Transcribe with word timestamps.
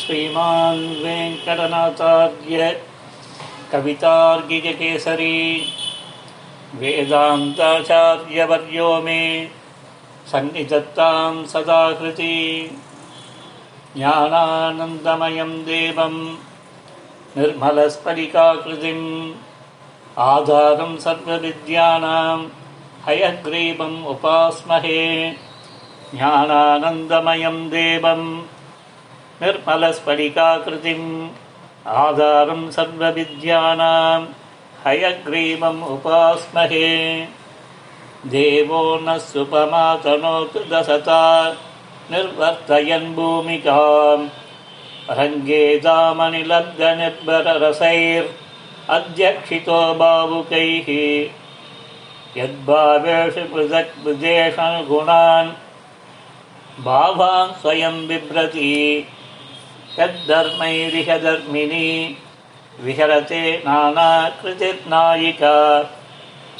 श्रीमान् 0.00 0.82
वेङ्कटनाथार्य 1.04 2.58
कवितार्गिककेसरी 3.72 5.38
वेदान्ताचार्यवर्यो 6.80 8.90
मे 9.06 9.22
सन्निधत्तां 10.32 11.32
सदा 11.52 11.80
कृति 12.00 12.34
ज्ञानानन्दमयं 13.96 15.52
देवं 15.68 16.14
निर्मलस्फटिकाकृतिम् 17.36 19.06
आधारं 20.28 20.92
सर्वविद्यानां 21.06 22.38
हयग्रीवम् 23.06 23.98
उपास्महे 24.14 25.02
ज्ञानानन्दमयं 26.14 27.58
देवं 27.74 28.22
निर्मलस्फटिकाकृतिम् 29.42 31.28
आधारं 31.86 32.70
सर्वविद्यानां 32.70 34.26
हयग्रीवम् 34.86 35.82
उपास्महे। 35.82 37.26
देवो 38.26 39.00
न 39.02 39.18
सुपमातनोतु 39.18 40.58
दशता 40.58 41.56
निर्वर्तयन् 42.10 43.14
भूमिकाम्। 43.14 44.28
रङ्गे 45.10 45.76
दामनिलब्धनिर्भररसैर् 45.76 48.28
अध्यक्षितो 48.90 49.94
भावुकैः 49.94 50.88
यद्भावेषु 52.36 53.54
पृथक् 53.54 54.06
विदेशनुगुणान् 54.06 55.50
भावान् 56.84 57.60
स्वयं 57.60 58.08
बिभ्रति 58.08 59.06
यद्धर्मैरिह 59.98 61.18
धर्मिणी 61.18 62.16
विहरते 62.80 63.58
नानाकृतिर्नायिका। 63.58 65.82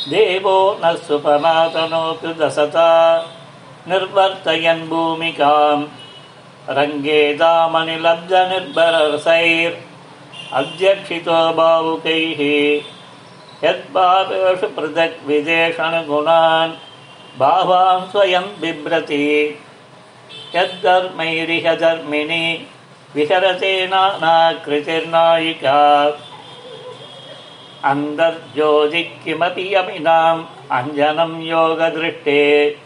देवो 0.08 0.80
न 0.84 0.96
सुपमातनोतु 0.96 2.28
दशता 2.28 3.28
निर्वर्तयन् 3.88 4.88
भूमिकाम्। 4.88 5.84
रङ्गे 6.70 7.34
दामनिलब्धनिर्भररसैर्। 7.34 9.74
अध्यक्षितो 10.52 11.52
भावुकैः। 11.52 12.80
यद्भावेषु 13.68 14.66
पृथक् 14.66 15.26
विदेशनुगुणान् 15.26 16.72
भावान् 17.38 18.10
स्वयं 18.10 18.42
बिभ्रति। 18.42 19.58
यद्धर्मैरिह 20.56 21.74
धर्मिणि 21.74 22.66
विहरते 23.14 23.86
नानाकृतिर्नायिका 23.86 26.18
अन्तर्ज्योतिः 27.84 29.24
किमपि 29.24 29.74
यमिनाम् 29.74 30.44
अञ्जनं 30.70 31.42
योगदृष्टे। 31.42 32.76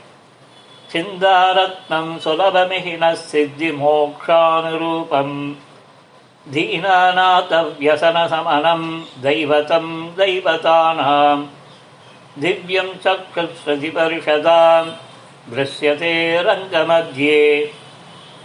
चिन्तारत्नं 0.93 2.19
सुलभमिहिनः 2.19 3.15
सिद्धिमोक्षानुरूपम्। 3.15 5.55
दीनानाथव्यसनशमनं 6.49 9.23
दैवतं 9.23 10.07
दैवतानां। 10.07 11.47
दिव्यं 12.39 12.89
चक्षुस्रधिपरिषदां 13.05 14.85
दृश्यते 15.55 16.43
रङ्गमध्ये 16.43 17.73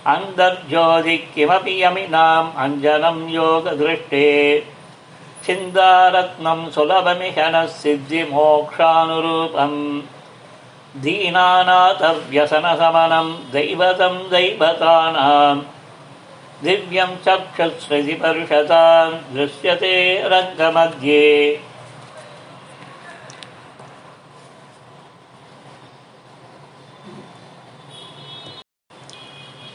अन्तर्ज्योतिः 0.07 1.35
किमपि 1.35 1.83
यमिनाम् 1.83 2.57
अञ्जनं 2.57 3.29
योगदृष्टे। 3.29 4.27
चिन्तारत्नं 5.45 6.69
सुलभमिहनः 6.69 7.65
सिद्धिमोक्षानुरूपम् 7.65 10.01
दीनानाथव्यसनशमनं 11.03 13.27
दैवतं 13.51 14.15
दैवतानां 14.29 15.57
दिव्यं 16.63 17.11
चक्षुस्रधिपरिषदां 17.25 19.09
दृश्यते 19.35 19.95
रङ्गमध्ये 20.25 21.59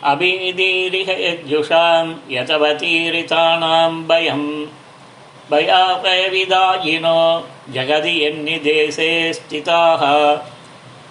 अभीदीरिह 0.05 1.11
यज्जुषां 1.11 2.15
यतवतीरितानां 2.31 4.09
भयम्। 4.09 4.67
भयापयविदायिनो 5.51 7.49
जगदि 7.71 8.27
यन्निदेशे 8.27 9.33
स्थिताः 9.33 10.37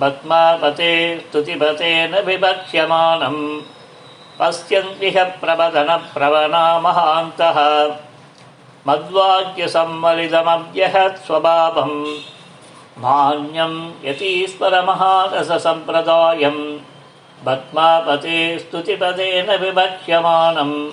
पद्मापते 0.00 1.20
स्तुतिपतेन 1.20 2.18
विभक्ष्यमानम्। 2.18 3.60
पश्यन्तिह 4.38 5.24
प्रवदनप्रवना 5.24 6.80
महान्तः 6.80 7.98
मद्वाक्यसम्मलितमव्यहत् 8.86 11.26
स्वभावम् 11.26 12.04
मान्यम् 12.98 13.92
यतीश्वरमहारससम्प्रदायम्। 14.04 16.78
पद्मापते 17.46 18.58
स्तुतिपदेन 18.58 19.56
विभक्ष्यमानम्। 19.56 20.90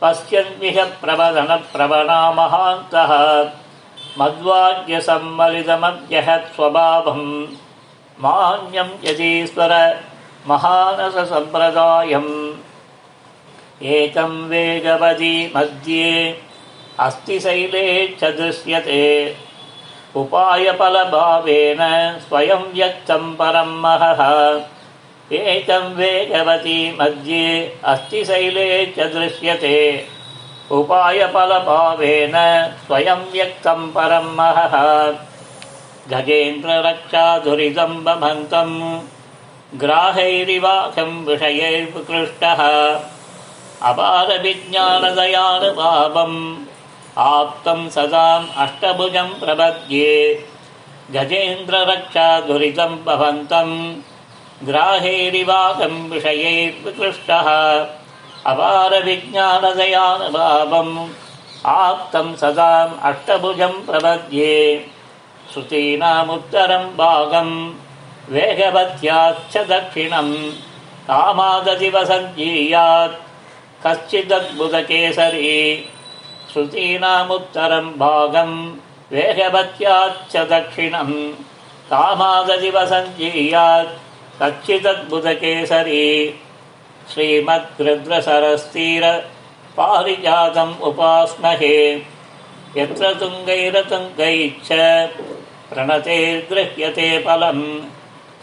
पश्यन्विह 0.00 0.84
प्रवदनप्रवणा 0.84 2.32
महान्तः 2.32 3.44
मद्वाक्यसम्मलितमव्यहत् 4.18 6.54
स्वभावम् 6.54 7.46
मान्यम् 8.20 9.04
यतीश्वर 9.04 10.00
महानससम्प्रदायम् 10.48 12.54
एकम् 13.82 14.48
वेगवती 14.48 15.52
मध्ये 15.56 16.42
अस्ति 17.00 17.40
शैले 17.40 18.06
च 18.20 18.24
दृश्यते 18.24 19.02
उपायफलभावेन 20.16 21.78
स्वयं 22.28 22.62
व्यक्तम् 22.74 23.34
परम् 23.34 23.80
महः। 23.82 24.20
एकम् 25.32 25.94
वेगवती 25.94 26.96
मध्ये 27.00 27.46
अस्ति 27.84 28.24
शैले 28.24 28.86
च 28.86 29.00
दृश्यते 29.14 29.76
उपायफलभावेन 30.78 32.34
स्वयं 32.86 33.20
व्यक्तम् 33.32 33.92
परम् 33.94 34.36
महः। 34.38 34.74
गजेन्द्ररक्षाधुरिदम् 36.10 38.04
बभन्तम् 38.04 38.76
ग्राहैरिवाखम् 39.80 41.24
विषयैर्विकृष्टः 41.26 42.60
अपारविज्ञानदयानुभावम् 43.90 46.38
आप्तम् 47.18 47.90
सदाम् 47.90 48.48
अष्टभुजम् 48.56 49.40
प्रपद्ये। 49.40 50.46
गजेन्द्ररक्षाधुरितम् 51.10 53.04
भवन्तम् 53.04 53.96
ग्राहेरिवाकम् 54.66 56.10
विषयैर्विकृष्टः 56.10 57.86
अपारविज्ञानदयानुभावम् 58.46 61.08
आप्तम् 61.66 62.36
सदाम् 62.36 63.02
अष्टभुजम् 63.02 63.72
प्रपद्ये। 63.72 64.86
श्रुतीनामुत्तरम् 65.52 66.96
भागम्। 66.96 67.74
वेगवत्याच्च 68.28 69.56
दक्षिणम्। 69.56 70.52
कामाददिवसञ्जीयात् 71.10 73.14
कश्चिदद्भुतकेसरी 73.86 75.88
श्रुतीनामुत्तरम् 76.52 77.96
भागम् 77.98 78.54
वेगवत्याच्च 79.12 80.34
दक्षिणम् 80.52 81.12
कामाददिवसञ्जीयात् 81.90 83.10
कच्चिदद्भुतकेसरी 84.40 86.04
श्रीमद्गृद्रसरस्तीर 87.12 89.04
पारिजातम् 89.76 90.80
उपास्महे 90.88 91.76
यत्र 92.76 93.12
तुङ्गैरतुङ्गैश्च 93.20 94.70
प्रणतेर्गृह्यते 95.72 97.08
फलम् 97.26 97.64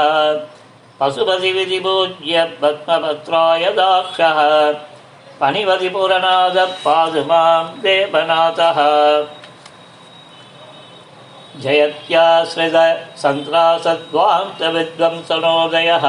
पशुपतिविधिपूज्य 1.00 2.36
पद्मभद्राय 2.62 3.64
दाक्षः 3.66 4.40
पणिपतिपुरनाथ 5.40 6.58
पादुमाम् 6.86 7.76
देवनाथः। 7.82 8.80
जयत्याश्रित 11.62 12.78
सन्त्रासद्वान्तविद्वंसनोदयः 13.18 16.06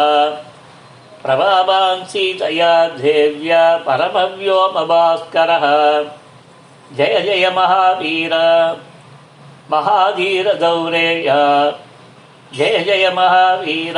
प्रभावान् 1.24 2.06
सीतया 2.06 2.86
देव्या 2.86 3.78
परमव्योमभास्करः। 3.78 5.66
जय 6.98 7.22
जय 7.22 7.54
महावीर। 7.56 8.34
महाधीरदौरेय 9.72 11.28
जय 12.54 12.80
जय 12.80 13.12
महावीर। 13.16 13.98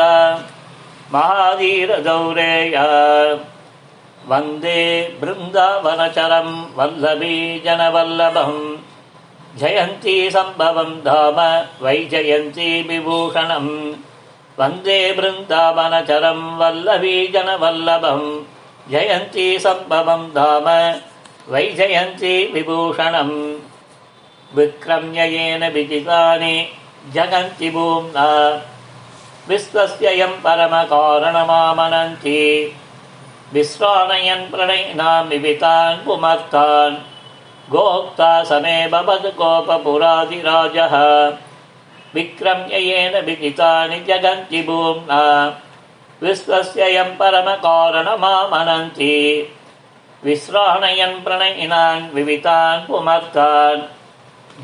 महाधीरदौरेय 1.13 2.77
वन्दे 4.27 5.17
बृन्दावनचरम् 5.21 6.77
वल्लभी 6.77 7.59
जनवल्लभम्। 7.65 8.77
जयन्ती 9.57 10.31
सम्भवम् 10.31 11.01
धाम 11.01 11.37
वैजयन्ती 11.85 12.83
विभूषणम् 12.83 13.93
वन्दे 14.61 15.13
बृन्दावनचरम् 15.17 16.57
वल्लभी 16.59 17.27
जनवल्लभम् 17.27 18.25
जयन्ती 18.91 19.59
सम्भवम् 19.59 20.27
धाम 20.29 20.67
वैजयन्ती 21.53 22.51
विभूषणम्। 22.53 23.55
विक्रम्य 24.55 25.21
येन 25.27 25.63
विजितानि 25.71 26.67
जगन्ति 27.13 27.69
भूम्ना। 27.69 28.27
विश्वस्ययम् 29.49 30.41
परमकारणमामनन्ति 30.43 32.39
विश्राणयन् 33.53 34.51
प्रणयिनाम् 34.51 35.29
विवितान् 35.29 36.05
पुमर्तान् 36.05 36.95
गोक्ता 37.69 38.43
समे 38.43 38.87
भवद् 38.87 39.37
गोपपुराधिराजः 39.39 40.93
विक्रम्य 42.13 42.77
येन 42.77 43.25
विदितानि 43.25 43.99
जगन्ति 43.99 44.61
भूम्ना। 44.61 45.57
विश्वस्ययम् 46.23 47.07
परमकारणमामनन्ति 47.07 49.47
विश्राणयन् 50.23 51.23
प्रणयिनान् 51.23 52.15
विवितान् 52.15 52.87
पुमर्तान्। 52.87 53.81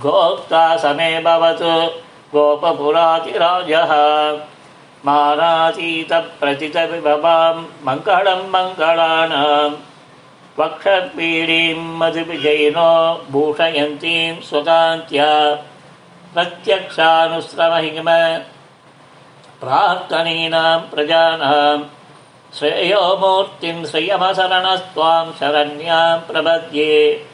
गोक्ता 0.01 0.77
समे 0.77 1.19
भवतु। 1.19 2.01
गोपपुरातिराजः। 2.33 3.93
मानातीतप्रचितविभवाम् 5.05 7.87
मङ्गलम् 7.87 8.39
मङ्गलानाम्। 8.39 9.75
वक्षपीडीम् 10.59 11.97
मधुविजयिनो 11.97 13.25
भूषयन्तीम् 13.31 14.41
स्वकान्त्या 14.41 15.55
प्रत्यक्षानुश्रमहिम 16.33 18.09
प्रार्थनीनाम् 19.61 20.89
प्रजानाम् 20.93 21.83
श्रेयो 22.57 23.17
मूर्तिम् 23.17 23.85
श्रियमशरणस्त्वाम् 23.85 25.35
शरण्याम् 25.39 26.25
प्रपद्ये। 26.27 27.25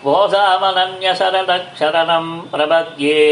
गोधामनन्यशरणक्षरणम् 0.03 2.31
प्रपद्ये 2.51 3.23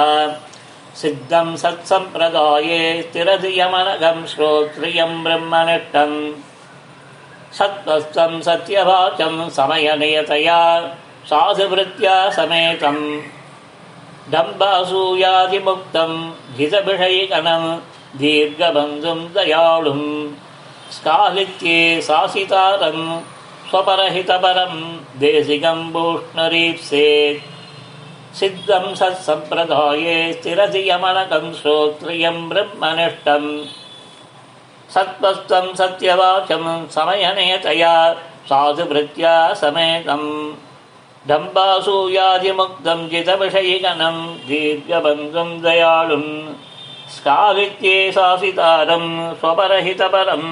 सिद्धं 1.02 1.48
सत्सम्प्रदाये 1.62 2.80
स्थिरधियमनघं 3.02 4.18
श्रोत्रियं 4.32 5.12
ब्रह्मनिष्ठम् 5.24 6.18
सत्त्वस्तं 7.58 8.32
सत्यवाचं 8.46 9.34
समयनियतया 9.58 10.60
साधुवृत्त्या 11.30 12.16
समेतम् 12.38 13.02
डम्बासूयादिमुक्तं 14.32 16.12
हितविषयिकनं 16.58 17.64
दीर्घबन्धुं 18.20 19.18
दयाळुं 19.34 20.02
स्कालित्ये 20.96 21.78
सासितारं 22.08 22.98
स्वपरहितपरं 23.70 24.74
देशिकं 25.20 25.90
भूष्णरीप्सेत् 25.92 27.54
सिद्धं 28.38 28.94
सत्सम्प्रदाये 29.00 30.16
स्थिरधियमनकं 30.32 31.52
श्रोत्रियं 31.60 32.48
ब्रह्मनिष्ठम् 32.48 33.48
सत्त्वस्त्वं 34.94 35.74
सत्यवाचं 35.78 36.64
समयनेतया 36.96 37.94
साधुभृत्या 38.48 39.32
समेतम् 39.60 40.28
डम्बासूयादिमुक्तं 41.28 43.00
जितविषयिगणं 43.10 44.16
दीर्घबन्धुं 44.48 45.48
दयाळुं 45.62 46.26
स्कालित्ये 47.14 47.96
शासितारं 48.12 49.06
स्वपरहितपरं 49.40 50.44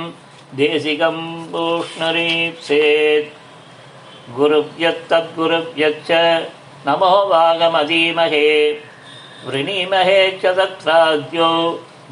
देशिकं 0.58 1.18
पूष्णरीप्सेत् 1.52 3.30
गुरुभ्यत्तद्गुरुभ्यश्च 4.36 6.10
नमो 6.86 7.12
वागमधीमहे 7.30 8.48
वृणीमहे 9.46 10.20
च 10.42 10.56
तत्राद्यो 10.58 11.50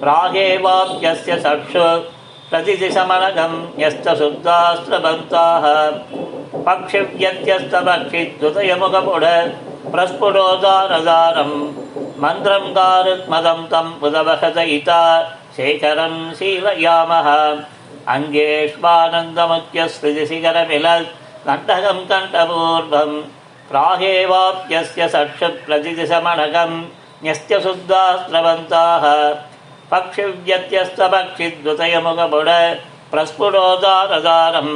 प्रागेवाप्यस्य 0.01 1.31
सक्षु 1.45 1.85
प्रतिदिशमनगं 2.49 3.53
यस्तशुद्धास्त्रबन्ताः 3.83 5.65
पक्षिव्यत्यस्तपक्षिद्युतयमुखपुड 6.65 9.25
प्रस्फुटोदारदारं 9.93 11.51
मन्त्रं 12.23 12.65
गारुत्मदं 12.75 13.59
तं 13.71 13.87
उदवहतयिता 14.07 14.99
शेखरं 15.55 16.15
शीलयामः। 16.39 17.27
अङ्गेष्वानन्दमुख्यस्मृतिशिखरमिलत् 18.15 21.13
कण्ठकम् 21.47 22.07
कण्ठपूर्वम् 22.11 23.15
प्राहेवाप्यस्य 23.69 25.01
सक्षु 25.15 25.47
प्रतिदिशमणकम् 25.65 26.77
न्यस्य 27.23 27.53
शुद्धा 27.65 28.03
स्रवन्ताः 28.23 29.03
पक्षिव्यत्यस्तपक्षिद्वतयमुखपुड 29.91 32.49
प्रस्फुटोदारदारम् 33.11 34.75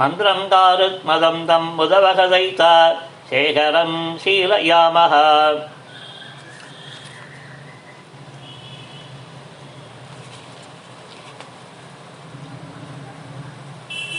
मन्त्रम् 0.00 0.50
कारुक्मदम् 0.52 1.46
तम् 1.48 1.74
मुदवहदयिता 1.78 2.72
शेखरम् 3.30 3.96
शीलयामः 4.22 5.14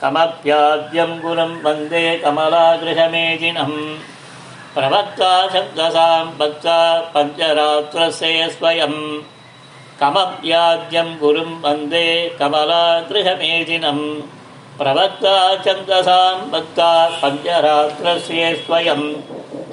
कमप्याद्यम् 0.00 1.20
गुरुम् 1.22 1.60
वन्दे 1.64 2.02
कमलागृहमेदिनम् 2.24 3.78
प्रवक्ता 4.74 5.30
शब्दसाम् 5.54 6.36
भक्ता 6.40 6.78
पञ्चरात्रस्य 7.14 8.48
स्वयम् 8.56 9.00
कमप्याद्यम् 10.00 11.18
गुरुम् 11.22 11.60
वन्दे 11.64 12.06
कमलागृहमेदिनम् 12.40 14.04
प्रवक्ता 14.80 15.36
छन्दसाम् 15.64 16.50
भक्ता 16.52 16.90
पञ्चरात्रस्य 17.22 18.54
स्वयम् 18.66 19.06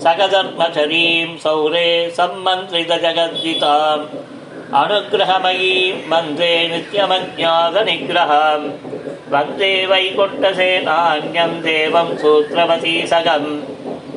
सकधर्मचरीम् 0.06 1.38
सौरे 1.44 1.90
सम्मन्त्रितजगद्विताम् 2.18 4.08
अनुग्रहमयीम् 4.76 6.12
वन्दे 6.12 6.68
नित्यमज्ञातनिग्रहम्। 6.68 8.70
वन्दे 9.34 9.86
वैकुण्ठसेनान्यम् 9.86 11.62
देवम् 11.62 12.18
सूत्रवती 12.18 13.08
सगम्। 13.08 13.62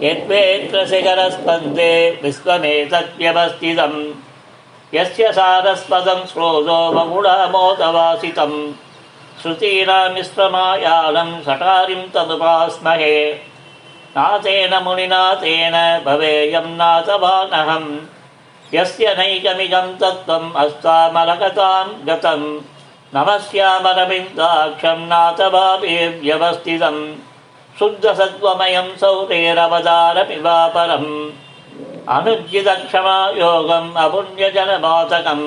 यद्वेत्रशिखरस्पन्दे 0.03 2.21
विश्वमेतद्व्यवस्थितम्। 2.23 4.13
यस्य 4.95 5.33
सारस्पदम् 5.33 6.27
श्रोतो 6.27 6.93
बहुडामोदवासितम् 6.93 8.73
श्रुतीनामिश्रमायालम् 9.43 11.41
सटारिम् 11.41 12.15
तदुपास्महे। 12.15 13.37
नाथेन 14.17 14.83
मुनिनाथेन 14.83 16.03
भवेयम् 16.07 16.77
नाथवानहम् 16.77 18.18
यस्य 18.75 19.15
नैकमिदम् 19.19 19.93
तत्त्वम् 20.01 20.57
अस्तामलकताम् 20.63 21.93
गतम् 22.09 22.45
नमस्यामरविन्दाक्षम् 23.15 25.07
नाथभावेव्यवस्थितम् 25.13 27.01
शुद्धसत्त्वमयम् 27.79 28.91
सौरेरवतारमिवापरम् 29.03 31.09
अनुज्जितक्षमायोगम् 32.17 33.97
अपुण्यजनमातकम् 34.05 35.47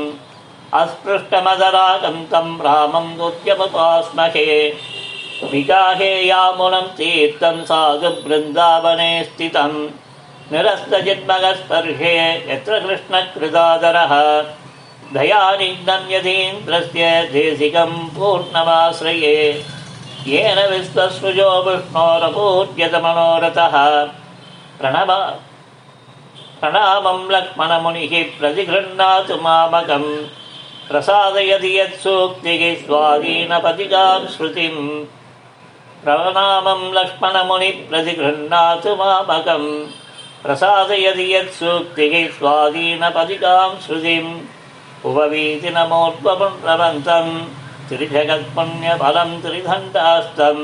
अस्पृष्टमदरागम् 0.81 2.27
तम् 2.31 2.61
रामम् 2.65 3.15
नृत्यमुपास्महे 3.17 4.49
विगाहे 5.53 6.11
यामुनम् 6.27 6.93
तीर्थम् 6.97 7.65
साधु 7.69 8.09
बृन्दावने 8.25 9.11
स्थितम् 9.23 9.77
निरस्तजिन्मगस्पर्शे 10.51 12.13
यत्र 12.51 12.79
कृष्णकृदादरः 12.79 14.13
दयानिघ्नन्यतीन्द्रस्य 15.13 17.29
देशिकम् 17.33 18.15
पूर्णमाश्रये। 18.15 19.63
येन 20.27 20.59
विश्वसृजो 20.71 21.63
विष्णोरपूज्यतमनोरथः। 21.63 23.75
प्रणव 24.79 25.11
प्रणामम् 26.61 27.31
लक्ष्मणमुनिः 27.31 28.13
प्रतिगृह्णातु 28.39 29.35
मामकम् 29.35 30.27
प्रसादयति 30.89 31.79
यत्सूक्तिः 31.79 32.85
स्वाधीनपतिकाम् 32.85 34.27
श्रुतिम् 34.27 35.05
प्रणामम् 36.03 36.93
लक्ष्मणमुनिः 36.93 37.89
प्रतिगृह्णातु 37.89 38.95
मामकम् 38.95 40.00
प्रसादयति 40.43 41.25
यत्सूक्तिः 41.33 42.13
स्वाधीनपतिकाम् 42.37 43.81
श्रुतिम्। 43.85 44.31
उपवीतिनमोर्ध्वपुण्ड्रवन्तम् 45.09 47.33
त्रिजगत्पुण्यफलम् 47.89 49.41
त्रिदण्डास्तम् 49.43 50.63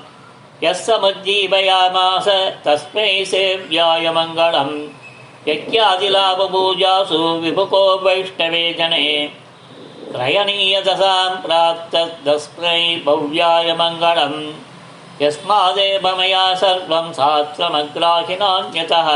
यः 0.63 0.77
समुज्जीवयामास 0.85 2.27
तस्मै 2.65 3.09
सेव्याय 3.33 4.05
मङ्गलम् 4.17 4.73
यज्ञादिलाभपूजासु 5.49 7.19
विभुको 7.43 7.83
वैष्णवे 8.05 8.63
जने 8.79 9.05
क्रयणीयदशां 10.15 11.31
प्राप्तस्मै 11.45 12.81
भव्याय 13.05 13.67
मङ्गलम् 13.81 14.39
यस्मादेव 15.21 16.05
मया 16.17 16.43
सर्वं 16.55 17.07
शास्त्रमग्राहिनान्यतः 17.13 19.07